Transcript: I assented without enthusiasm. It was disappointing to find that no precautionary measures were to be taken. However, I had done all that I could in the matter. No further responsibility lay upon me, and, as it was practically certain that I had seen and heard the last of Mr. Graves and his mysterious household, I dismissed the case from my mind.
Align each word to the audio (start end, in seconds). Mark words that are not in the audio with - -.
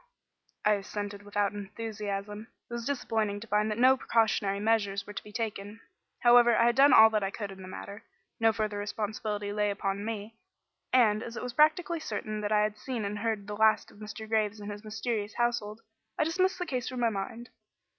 I 0.65 0.73
assented 0.73 1.21
without 1.21 1.51
enthusiasm. 1.53 2.47
It 2.67 2.73
was 2.73 2.87
disappointing 2.87 3.39
to 3.41 3.45
find 3.45 3.69
that 3.69 3.77
no 3.77 3.95
precautionary 3.95 4.59
measures 4.59 5.05
were 5.05 5.13
to 5.13 5.23
be 5.23 5.31
taken. 5.31 5.79
However, 6.23 6.57
I 6.57 6.65
had 6.65 6.75
done 6.75 6.91
all 6.91 7.11
that 7.11 7.21
I 7.21 7.29
could 7.29 7.51
in 7.51 7.61
the 7.61 7.67
matter. 7.67 8.03
No 8.39 8.51
further 8.51 8.79
responsibility 8.79 9.53
lay 9.53 9.69
upon 9.69 10.03
me, 10.03 10.39
and, 10.91 11.21
as 11.21 11.37
it 11.37 11.43
was 11.43 11.53
practically 11.53 11.99
certain 11.99 12.41
that 12.41 12.51
I 12.51 12.61
had 12.61 12.79
seen 12.79 13.05
and 13.05 13.19
heard 13.19 13.45
the 13.45 13.55
last 13.55 13.91
of 13.91 13.99
Mr. 13.99 14.27
Graves 14.27 14.59
and 14.59 14.71
his 14.71 14.83
mysterious 14.83 15.35
household, 15.35 15.81
I 16.17 16.23
dismissed 16.23 16.57
the 16.57 16.65
case 16.65 16.89
from 16.89 16.99
my 17.01 17.11
mind. 17.11 17.51